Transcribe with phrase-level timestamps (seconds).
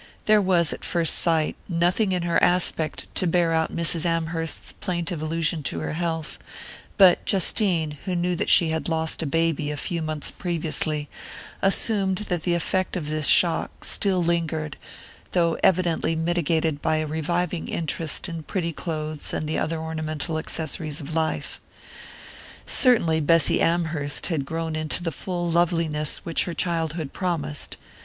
[0.25, 4.03] There was, at first sight, nothing in her aspect to bear out Mrs.
[4.03, 6.39] Amherst's plaintive allusion to her health,
[6.97, 11.07] but Justine, who knew that she had lost a baby a few months previously,
[11.61, 14.75] assumed that the effect of this shock still lingered,
[15.33, 20.99] though evidently mitigated by a reviving interest in pretty clothes and the other ornamental accessories
[20.99, 21.61] of life.
[22.65, 27.77] Certainly Bessy Amherst had grown into the full loveliness which her childhood promised.